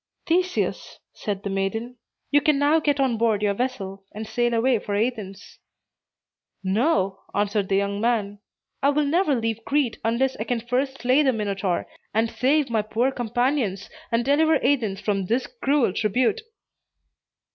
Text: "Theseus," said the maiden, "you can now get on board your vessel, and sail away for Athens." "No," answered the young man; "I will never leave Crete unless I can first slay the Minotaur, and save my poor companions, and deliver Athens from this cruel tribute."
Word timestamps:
"Theseus," 0.25 0.97
said 1.13 1.43
the 1.43 1.51
maiden, 1.51 1.97
"you 2.31 2.41
can 2.41 2.57
now 2.57 2.79
get 2.79 2.99
on 2.99 3.17
board 3.19 3.43
your 3.43 3.53
vessel, 3.53 4.03
and 4.13 4.25
sail 4.25 4.55
away 4.55 4.79
for 4.79 4.95
Athens." 4.95 5.59
"No," 6.63 7.19
answered 7.35 7.69
the 7.69 7.75
young 7.75 8.01
man; 8.01 8.39
"I 8.81 8.89
will 8.89 9.05
never 9.05 9.35
leave 9.35 9.63
Crete 9.63 9.99
unless 10.03 10.35
I 10.37 10.45
can 10.45 10.59
first 10.61 11.01
slay 11.03 11.21
the 11.21 11.33
Minotaur, 11.33 11.85
and 12.15 12.31
save 12.31 12.67
my 12.71 12.81
poor 12.81 13.11
companions, 13.11 13.91
and 14.11 14.25
deliver 14.25 14.55
Athens 14.65 14.99
from 14.99 15.27
this 15.27 15.45
cruel 15.45 15.93
tribute." 15.93 16.41